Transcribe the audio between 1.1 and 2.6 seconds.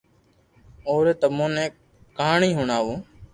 تمو ني ڪھاني